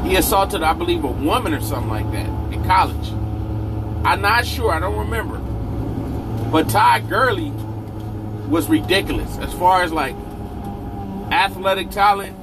He 0.07 0.17
assaulted, 0.17 0.63
I 0.63 0.73
believe, 0.73 1.03
a 1.05 1.11
woman 1.11 1.53
or 1.53 1.61
something 1.61 1.89
like 1.89 2.11
that 2.11 2.27
in 2.53 2.63
college. 2.65 3.09
I'm 4.05 4.21
not 4.21 4.45
sure. 4.45 4.71
I 4.71 4.79
don't 4.79 4.97
remember. 4.97 5.37
But 6.51 6.69
Todd 6.69 7.07
Gurley 7.07 7.51
was 8.49 8.67
ridiculous 8.67 9.37
as 9.37 9.53
far 9.53 9.83
as 9.83 9.93
like 9.93 10.15
athletic 11.31 11.89
talent. 11.91 12.35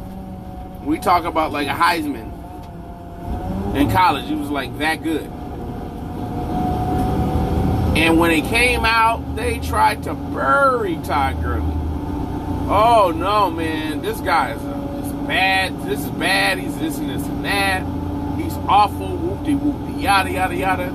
We 0.85 0.99
talk 0.99 1.25
about 1.25 1.53
like 1.53 1.69
a 1.69 1.73
Heisman 1.73 2.33
in 3.75 3.91
college. 3.91 4.27
He 4.27 4.35
was 4.35 4.51
like 4.51 4.79
that 4.79 5.03
good. 5.03 5.31
And 7.97 8.19
when 8.19 8.33
it 8.33 8.45
came 8.47 8.85
out, 8.85 9.37
they 9.37 9.61
tried 9.61 10.03
to 10.05 10.15
bury 10.15 10.97
Todd 11.05 11.41
Gurley. 11.43 11.75
Oh 12.67 13.13
no, 13.15 13.51
man, 13.51 14.03
this 14.03 14.21
guy 14.21 14.53
is, 14.53 14.63
uh, 14.63 15.03
is 15.05 15.13
bad. 15.27 15.83
This 15.85 16.01
is 16.01 16.11
bad. 16.11 16.59
He's 16.59 16.77
this 16.79 16.99
and 16.99 17.09
this 17.09 17.25
and 17.25 17.45
that. 17.45 17.83
He's 18.37 18.55
awful. 18.69 19.17
Whoopty 19.17 19.59
whoopty 19.59 20.03
yada 20.03 20.33
yada 20.33 20.57
yada. 20.57 20.91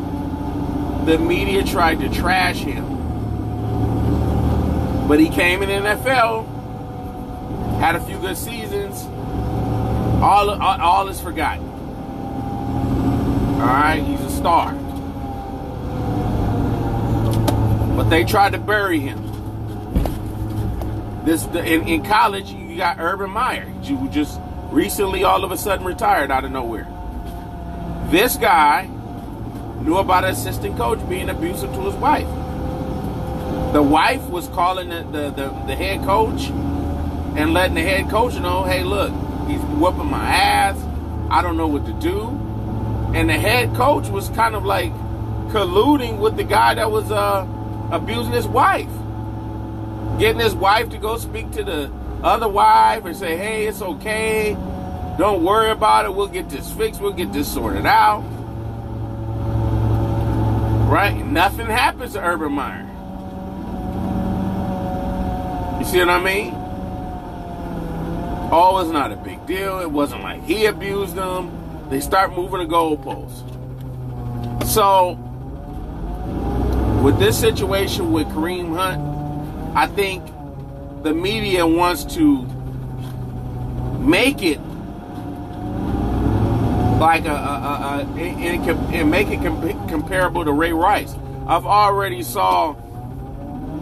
The 1.06 1.18
media 1.18 1.64
tried 1.64 2.02
to 2.02 2.10
trash 2.10 2.58
him. 2.60 2.98
But 5.08 5.20
he 5.20 5.30
came 5.30 5.64
in 5.64 5.70
the 5.70 5.90
NFL, 5.90 6.59
had 7.80 7.96
a 7.96 8.02
few 8.02 8.20
good 8.20 8.38
seasons. 8.38 9.06
All, 10.22 10.50
all, 10.50 10.82
all 10.82 11.08
is 11.08 11.22
forgotten. 11.22 11.66
All 13.56 13.66
right, 13.66 14.04
he's 14.04 14.20
a 14.20 14.30
star. 14.30 14.74
But 17.96 18.10
they 18.10 18.26
tried 18.26 18.52
to 18.52 18.58
bury 18.58 19.00
him. 19.00 19.26
This 21.24 21.46
in, 21.46 21.88
in 21.88 22.04
college, 22.04 22.52
you 22.52 22.76
got 22.76 23.00
Urban 23.00 23.30
Meyer, 23.30 23.66
who 23.66 24.10
just 24.10 24.40
recently 24.72 25.24
all 25.24 25.46
of 25.46 25.52
a 25.52 25.58
sudden 25.58 25.86
retired 25.86 26.32
out 26.32 26.44
of 26.44 26.52
nowhere. 26.52 26.88
This 28.10 28.36
guy 28.36 28.90
knew 29.82 29.98
about 29.98 30.26
an 30.26 30.32
assistant 30.32 30.76
coach 30.78 31.00
being 31.08 31.30
abusive 31.30 31.72
to 31.74 31.82
his 31.82 31.96
wife. 31.96 32.28
The 33.74 33.82
wife 33.82 34.28
was 34.30 34.48
calling 34.50 34.90
the, 34.90 35.04
the, 35.04 35.30
the, 35.32 35.64
the 35.68 35.76
head 35.76 36.04
coach 36.04 36.50
and 37.40 37.54
letting 37.54 37.76
the 37.76 37.82
head 37.82 38.10
coach 38.10 38.34
know, 38.36 38.64
hey, 38.64 38.84
look, 38.84 39.12
he's 39.48 39.62
whooping 39.62 40.06
my 40.06 40.28
ass. 40.30 40.78
I 41.30 41.42
don't 41.42 41.56
know 41.56 41.68
what 41.68 41.86
to 41.86 41.94
do. 41.94 42.28
And 43.16 43.30
the 43.30 43.40
head 43.40 43.74
coach 43.76 44.10
was 44.10 44.28
kind 44.30 44.56
of 44.56 44.66
like 44.66 44.92
colluding 45.54 46.20
with 46.20 46.36
the 46.36 46.44
guy 46.44 46.74
that 46.74 46.92
was 46.92 47.10
uh, 47.12 47.48
abusing 47.92 48.34
his 48.34 48.46
wife. 48.46 48.90
getting 50.20 50.42
his 50.42 50.54
wife 50.54 50.90
to 50.90 50.98
go 50.98 51.18
speak 51.18 51.50
to 51.52 51.64
the 51.64 51.90
other 52.22 52.48
wife 52.48 53.06
and 53.06 53.16
say, 53.16 53.38
hey, 53.38 53.66
it's 53.68 53.82
okay. 53.82 54.54
Don't 55.18 55.44
worry 55.44 55.72
about 55.72 56.06
it. 56.06 56.14
We'll 56.14 56.28
get 56.28 56.50
this 56.50 56.72
fixed. 56.74 57.00
We'll 57.00 57.14
get 57.14 57.32
this 57.32 57.52
sorted 57.52 57.86
out. 57.86 58.22
Right? 60.90 61.26
Nothing 61.26 61.68
happens 61.68 62.14
to 62.14 62.24
Urban 62.24 62.52
Meyer. 62.52 62.86
You 65.80 65.86
see 65.86 66.00
what 66.00 66.10
I 66.10 66.22
mean? 66.22 66.59
Oh, 68.52 68.80
it's 68.80 68.90
not 68.90 69.12
a 69.12 69.16
big 69.16 69.46
deal. 69.46 69.80
It 69.80 69.92
wasn't 69.92 70.24
like 70.24 70.44
he 70.44 70.66
abused 70.66 71.14
them. 71.14 71.88
They 71.92 72.00
start 72.00 72.36
moving 72.36 72.60
the 72.60 72.66
goalposts. 72.66 73.46
So, 74.66 75.12
with 77.04 77.20
this 77.20 77.40
situation 77.40 78.12
with 78.12 78.26
Kareem 78.30 78.76
Hunt, 78.76 79.78
I 79.78 79.86
think 79.86 80.26
the 81.04 81.14
media 81.14 81.68
wants 81.68 82.06
to 82.16 82.42
make 84.00 84.42
it 84.42 84.60
like 87.00 87.26
a, 87.26 87.30
a, 87.30 87.36
a, 87.36 88.00
a 88.00 88.20
and, 88.20 88.94
and, 88.96 89.12
make 89.12 89.28
it 89.28 89.42
com- 89.44 89.88
comparable 89.88 90.44
to 90.44 90.52
Ray 90.52 90.74
Rice. 90.74 91.14
I've 91.48 91.68
already 91.68 92.24
saw 92.24 92.76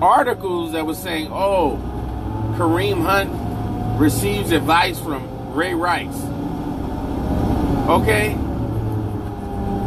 articles 0.01 0.73
that 0.73 0.85
was 0.85 0.97
saying, 1.01 1.29
"Oh, 1.31 1.79
Kareem 2.57 3.01
Hunt 3.01 3.46
receives 3.97 4.51
advice 4.51 4.99
from 4.99 5.53
Ray 5.53 5.73
Rice." 5.73 6.21
Okay, 7.89 8.37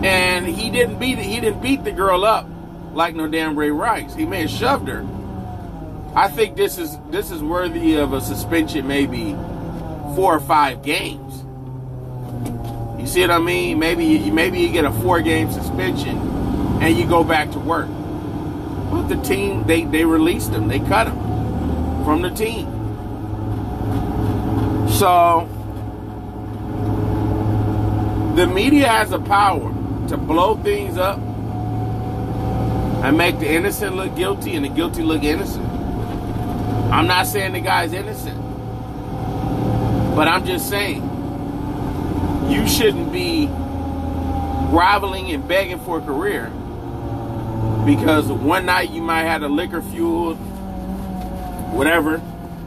and 0.02 0.46
he 0.46 0.70
didn't 0.70 0.98
beat 0.98 1.18
he 1.18 1.40
didn't 1.40 1.60
beat 1.60 1.84
the 1.84 1.92
girl 1.92 2.24
up 2.24 2.46
like 2.92 3.14
no 3.14 3.28
damn 3.28 3.58
Ray 3.58 3.70
Rice. 3.70 4.14
He 4.14 4.26
may 4.26 4.42
have 4.42 4.50
shoved 4.50 4.88
her. 4.88 5.06
I 6.14 6.28
think 6.28 6.56
this 6.56 6.78
is 6.78 6.98
this 7.10 7.30
is 7.30 7.42
worthy 7.42 7.96
of 7.96 8.12
a 8.12 8.20
suspension, 8.20 8.86
maybe 8.86 9.32
four 10.16 10.34
or 10.34 10.40
five 10.40 10.82
games. 10.82 11.44
You 13.00 13.06
see 13.06 13.20
what 13.20 13.30
I 13.30 13.38
mean? 13.38 13.78
Maybe 13.78 14.30
maybe 14.30 14.60
you 14.60 14.72
get 14.72 14.84
a 14.84 14.92
four 14.92 15.20
game 15.20 15.52
suspension 15.52 16.18
and 16.80 16.96
you 16.96 17.06
go 17.06 17.22
back 17.22 17.50
to 17.52 17.58
work. 17.58 17.88
But 18.90 19.08
the 19.08 19.16
team 19.22 19.64
they 19.66 19.84
they 19.84 20.04
released 20.04 20.50
him, 20.50 20.68
they 20.68 20.80
cut 20.80 21.06
him 21.06 21.16
from 22.04 22.22
the 22.22 22.30
team. 22.30 22.66
So 25.00 25.48
the 28.36 28.46
media 28.46 28.86
has 28.86 29.08
the 29.08 29.18
power 29.18 29.72
to 30.08 30.18
blow 30.18 30.56
things 30.56 30.98
up 30.98 31.18
and 33.02 33.16
make 33.16 33.38
the 33.38 33.50
innocent 33.50 33.96
look 33.96 34.14
guilty 34.14 34.56
and 34.56 34.64
the 34.66 34.68
guilty 34.68 35.02
look 35.02 35.22
innocent. 35.22 35.66
I'm 36.92 37.06
not 37.06 37.26
saying 37.26 37.54
the 37.54 37.60
guy's 37.60 37.94
innocent, 37.94 38.36
but 40.14 40.28
I'm 40.28 40.44
just 40.44 40.68
saying 40.68 41.00
you 42.50 42.68
shouldn't 42.68 43.10
be 43.10 43.46
groveling 44.68 45.30
and 45.32 45.48
begging 45.48 45.80
for 45.80 45.96
a 45.96 46.02
career 46.02 46.50
because 47.86 48.26
one 48.26 48.66
night 48.66 48.90
you 48.90 49.00
might 49.00 49.24
have 49.24 49.42
a 49.42 49.48
liquor 49.48 49.80
fueled, 49.80 50.36
whatever. 51.72 52.20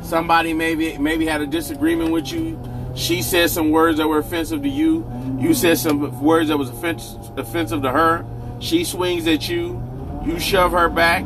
Somebody 0.04 0.54
maybe 0.54 0.98
maybe 0.98 1.26
had 1.26 1.42
a 1.42 1.48
disagreement 1.48 2.12
with 2.12 2.32
you. 2.32 2.60
She 2.96 3.22
said 3.22 3.50
some 3.50 3.72
words 3.72 3.98
that 3.98 4.08
were 4.08 4.20
offensive 4.20 4.62
to 4.62 4.70
you. 4.70 5.10
You 5.40 5.54
said 5.54 5.78
some 5.78 6.22
words 6.22 6.50
that 6.50 6.58
was 6.58 6.70
offensive 6.70 7.82
to 7.82 7.92
her. 7.92 8.26
She 8.60 8.84
swings 8.84 9.26
at 9.28 9.50
you. 9.50 9.82
You 10.26 10.40
shove 10.40 10.74
her 10.74 10.90
back. 10.90 11.24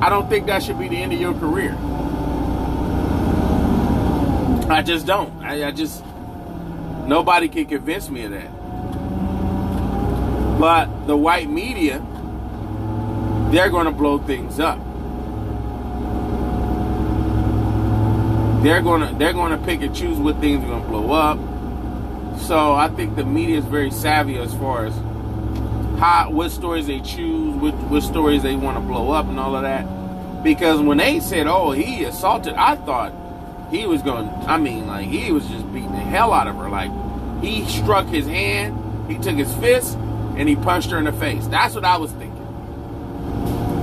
I 0.00 0.08
don't 0.08 0.28
think 0.28 0.46
that 0.46 0.62
should 0.62 0.78
be 0.78 0.88
the 0.88 0.96
end 0.96 1.12
of 1.12 1.20
your 1.20 1.34
career. 1.34 1.76
I 4.70 4.82
just 4.82 5.06
don't. 5.06 5.42
I, 5.42 5.66
I 5.68 5.70
just 5.72 6.04
nobody 7.06 7.48
can 7.48 7.66
convince 7.66 8.08
me 8.08 8.24
of 8.24 8.30
that. 8.30 8.50
But 10.60 11.06
the 11.06 11.16
white 11.16 11.50
media, 11.50 11.98
they're 13.50 13.70
going 13.70 13.86
to 13.86 13.92
blow 13.92 14.18
things 14.18 14.60
up. 14.60 14.78
They're 18.62 18.82
to 18.82 19.14
they're 19.18 19.32
to 19.32 19.62
pick 19.64 19.80
and 19.80 19.96
choose 19.96 20.18
what 20.18 20.38
things 20.40 20.62
are 20.64 20.80
to 20.80 20.86
blow 20.86 21.12
up. 21.12 21.38
So 22.40 22.72
I 22.72 22.88
think 22.88 23.16
the 23.16 23.24
media 23.24 23.58
is 23.58 23.64
very 23.64 23.90
savvy 23.90 24.36
as 24.38 24.54
far 24.54 24.86
as 24.86 24.94
how 25.98 26.30
what 26.30 26.50
stories 26.50 26.86
they 26.86 27.00
choose, 27.00 27.54
what 27.54 27.74
what 27.74 28.02
stories 28.02 28.42
they 28.42 28.56
want 28.56 28.76
to 28.76 28.80
blow 28.80 29.12
up, 29.12 29.26
and 29.26 29.40
all 29.40 29.56
of 29.56 29.62
that. 29.62 29.84
Because 30.42 30.80
when 30.80 30.98
they 30.98 31.20
said, 31.20 31.46
"Oh, 31.46 31.70
he 31.70 32.04
assaulted," 32.04 32.54
I 32.54 32.76
thought 32.76 33.12
he 33.70 33.86
was 33.86 34.02
going. 34.02 34.28
to 34.28 34.34
I 34.46 34.58
mean, 34.58 34.86
like 34.86 35.06
he 35.06 35.32
was 35.32 35.46
just 35.46 35.70
beating 35.72 35.92
the 35.92 35.98
hell 35.98 36.32
out 36.32 36.46
of 36.46 36.56
her. 36.56 36.68
Like 36.68 36.90
he 37.42 37.66
struck 37.66 38.06
his 38.08 38.26
hand, 38.26 39.10
he 39.10 39.16
took 39.18 39.36
his 39.36 39.52
fist, 39.54 39.96
and 40.36 40.48
he 40.48 40.56
punched 40.56 40.90
her 40.90 40.98
in 40.98 41.04
the 41.04 41.12
face. 41.12 41.46
That's 41.46 41.74
what 41.74 41.84
I 41.86 41.96
was 41.96 42.10
thinking. 42.12 42.36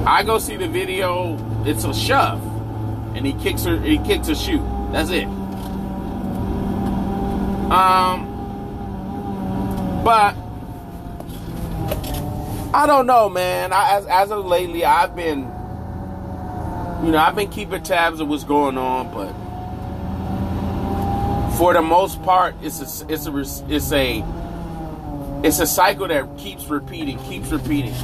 I 0.05 0.23
go 0.23 0.37
see 0.37 0.55
the 0.55 0.67
video. 0.67 1.37
It's 1.65 1.83
a 1.83 1.93
shove, 1.93 2.41
and 3.17 3.25
he 3.25 3.34
kicks 3.34 3.63
her. 3.63 3.80
He 3.80 3.97
kicks 3.97 4.30
a 4.30 4.36
shoe. 4.36 4.63
That's 4.91 5.10
it. 5.10 5.25
Um, 7.71 8.25
but 10.06 10.36
I 12.73 12.86
don't 12.86 13.08
know, 13.08 13.27
man. 13.27 13.73
I, 13.73 13.97
as 13.97 14.06
as 14.06 14.32
of 14.32 14.45
lately, 14.45 14.86
I've 14.86 15.15
been, 15.15 15.39
you 17.03 17.12
know, 17.12 17.17
I've 17.17 17.36
been 17.36 17.49
keeping 17.49 17.82
tabs 17.82 18.19
of 18.19 18.27
what's 18.27 18.43
going 18.43 18.77
on, 18.77 19.12
but 19.12 19.34
for 21.58 21.73
the 21.73 21.82
most 21.82 22.21
part, 22.21 22.56
it's 22.62 22.80
a 22.80 23.08
it's 23.12 23.25
a 23.25 23.39
it's 23.67 23.91
a 23.91 24.23
it's 25.43 25.60
a 25.60 25.65
cycle 25.67 26.08
that 26.08 26.38
keeps 26.38 26.67
repeating, 26.67 27.17
keeps 27.23 27.49
repeating. 27.49 27.95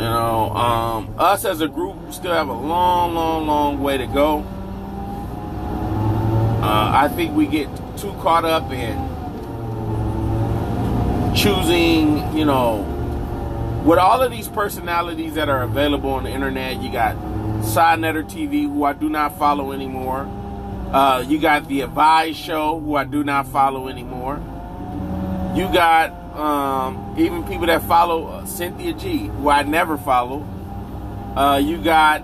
You 0.00 0.06
know, 0.06 0.48
um, 0.56 1.14
us 1.18 1.44
as 1.44 1.60
a 1.60 1.68
group 1.68 1.94
still 2.10 2.32
have 2.32 2.48
a 2.48 2.54
long, 2.54 3.14
long, 3.14 3.46
long 3.46 3.82
way 3.82 3.98
to 3.98 4.06
go. 4.06 4.38
Uh, 6.62 6.90
I 6.94 7.08
think 7.08 7.36
we 7.36 7.46
get 7.46 7.68
too 7.98 8.14
caught 8.22 8.46
up 8.46 8.70
in 8.72 8.96
choosing, 11.36 12.34
you 12.34 12.46
know, 12.46 12.78
with 13.84 13.98
all 13.98 14.22
of 14.22 14.30
these 14.30 14.48
personalities 14.48 15.34
that 15.34 15.50
are 15.50 15.64
available 15.64 16.12
on 16.12 16.24
the 16.24 16.30
internet, 16.30 16.80
you 16.82 16.90
got 16.90 17.14
Sidenetter 17.60 18.24
TV, 18.24 18.62
who 18.62 18.84
I 18.84 18.94
do 18.94 19.10
not 19.10 19.38
follow 19.38 19.72
anymore. 19.72 20.22
Uh, 20.94 21.22
you 21.28 21.38
got 21.38 21.68
the 21.68 21.82
Advice 21.82 22.36
Show, 22.36 22.80
who 22.80 22.96
I 22.96 23.04
do 23.04 23.22
not 23.22 23.48
follow 23.48 23.88
anymore. 23.88 24.36
You 25.54 25.70
got 25.70 26.19
um, 26.34 27.14
even 27.18 27.44
people 27.44 27.66
that 27.66 27.82
follow 27.82 28.26
uh, 28.26 28.44
Cynthia 28.44 28.92
G, 28.92 29.26
who 29.26 29.48
I 29.48 29.62
never 29.62 29.96
follow. 29.98 30.46
Uh, 31.36 31.60
you 31.62 31.78
got, 31.78 32.22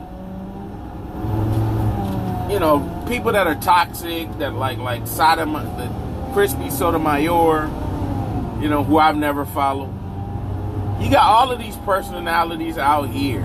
you 2.51 2.59
know, 2.59 3.05
people 3.09 3.33
that 3.33 3.47
are 3.47 3.55
toxic, 3.57 4.39
that 4.39 4.55
like 4.55 4.79
like 4.79 5.07
Sodom, 5.07 5.53
the 5.53 6.33
Crispy 6.33 6.71
Sotomayor 6.71 7.71
you 8.61 8.69
know, 8.69 8.83
who 8.83 8.99
I've 8.99 9.17
never 9.17 9.45
followed. 9.45 9.93
You 11.01 11.11
got 11.11 11.25
all 11.25 11.53
of 11.53 11.59
these 11.59 11.77
personalities 11.79 12.79
out 12.79 13.11
here. 13.11 13.45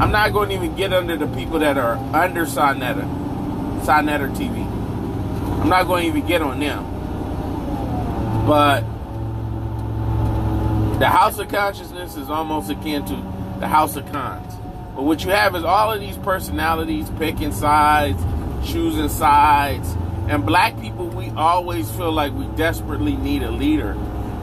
I'm 0.00 0.10
not 0.10 0.32
going 0.32 0.48
to 0.50 0.54
even 0.54 0.74
get 0.76 0.92
under 0.92 1.16
the 1.16 1.26
people 1.28 1.60
that 1.60 1.78
are 1.78 1.94
under 2.14 2.46
Sinetter, 2.46 3.06
Sinetter 3.84 4.34
TV. 4.34 4.66
I'm 5.60 5.68
not 5.68 5.86
going 5.86 6.02
to 6.02 6.08
even 6.08 6.26
get 6.26 6.42
on 6.42 6.60
them. 6.60 6.84
But 8.48 8.80
the 10.98 11.06
House 11.06 11.38
of 11.38 11.50
Consciousness 11.50 12.16
is 12.16 12.30
almost 12.30 12.70
akin 12.70 13.04
to 13.04 13.14
the 13.60 13.68
House 13.68 13.94
of 13.94 14.10
Cons. 14.10 14.54
But 14.94 15.02
what 15.02 15.22
you 15.22 15.32
have 15.32 15.54
is 15.54 15.64
all 15.64 15.92
of 15.92 16.00
these 16.00 16.16
personalities 16.16 17.10
picking 17.18 17.52
sides, 17.52 18.22
choosing 18.64 19.10
sides, 19.10 19.94
and 20.30 20.46
black 20.46 20.80
people, 20.80 21.08
we 21.08 21.28
always 21.36 21.90
feel 21.90 22.10
like 22.10 22.32
we 22.32 22.46
desperately 22.56 23.16
need 23.16 23.42
a 23.42 23.50
leader. 23.50 23.90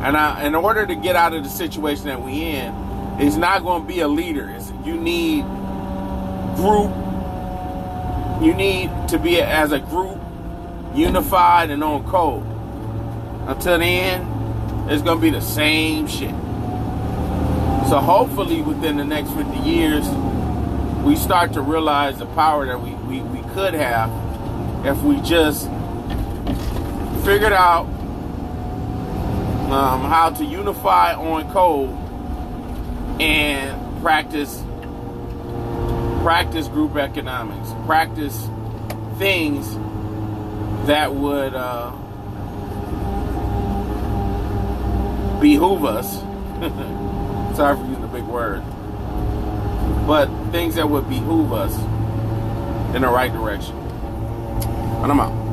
And 0.02 0.15
I, 0.15 0.46
in 0.46 0.54
order 0.54 0.86
to 0.86 0.94
get 0.94 1.15
out 1.15 1.34
of 1.34 1.44
the 1.44 1.50
situation 1.50 2.06
that 2.06 2.22
we 2.22 2.44
in, 2.44 2.76
it's 3.20 3.38
not 3.38 3.63
going 3.63 3.82
to 3.82 3.88
be 3.88 4.02
a 4.02 4.08
leader. 4.08 4.52
It's, 4.52 4.72
you 4.86 4.98
need 4.98 5.46
group. 6.58 6.91
You 8.44 8.54
need 8.54 8.91
to 9.08 9.18
be 9.18 9.41
as 9.41 9.72
a 9.72 9.80
group, 9.80 10.20
unified 10.94 11.72
and 11.72 11.84
on 11.84 12.08
code. 12.08 12.55
Until 13.48 13.80
then, 13.80 14.22
it's 14.90 15.02
going 15.02 15.18
to 15.18 15.22
be 15.22 15.30
the 15.30 15.42
same 15.42 16.08
shit. 16.08 16.32
So 17.90 18.00
hopefully, 18.00 18.62
within 18.62 18.98
the 18.98 19.06
next 19.06 19.32
50 19.32 19.60
years, 19.60 20.08
we 21.04 21.16
start 21.16 21.54
to 21.54 21.62
realize 21.62 22.18
the 22.18 22.26
power 22.26 22.66
that 22.66 22.82
we, 22.82 22.92
we, 22.92 23.22
we 23.22 23.48
could 23.54 23.76
have 23.76 24.10
if 24.86 25.00
we 25.04 25.22
just 25.22 25.68
figured 27.24 27.54
out 27.54 27.86
um, 29.72 30.02
how 30.02 30.32
to 30.32 30.44
unify 30.44 31.14
on 31.14 31.52
code 31.52 31.90
and 33.22 34.02
practice 34.02 34.64
practice 36.24 36.68
group 36.68 36.96
economics, 36.96 37.70
practice 37.86 38.50
things 39.20 39.76
that 40.88 41.14
would 41.14 41.54
uh, 41.54 41.92
behoove 45.39 45.86
us. 45.86 46.13
Sorry 47.58 47.78
for 47.78 47.86
using 47.86 48.04
a 48.04 48.08
big 48.08 48.24
word. 48.24 48.63
But 50.08 50.28
things 50.52 50.76
that 50.76 50.89
would 50.89 51.08
behoove 51.10 51.54
us 51.54 51.76
in 52.95 53.02
the 53.02 53.10
right 53.10 53.32
direction. 53.32 53.76
And 53.76 55.12
I'm 55.12 55.19
out. 55.19 55.45